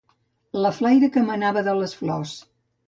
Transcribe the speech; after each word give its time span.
La 0.65 0.71
flaire 0.79 1.11
que 1.13 1.23
emanava 1.25 1.65
de 1.71 1.79
les 1.85 1.97
flors. 2.03 2.39